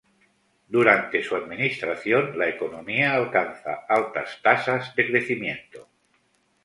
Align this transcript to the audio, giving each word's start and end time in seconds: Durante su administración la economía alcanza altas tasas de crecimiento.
Durante 0.67 1.23
su 1.23 1.35
administración 1.35 2.35
la 2.39 2.49
economía 2.49 3.13
alcanza 3.13 3.85
altas 3.87 4.39
tasas 4.41 4.95
de 4.95 5.05
crecimiento. 5.05 5.89